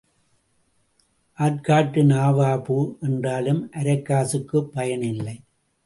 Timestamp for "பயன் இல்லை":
4.73-5.37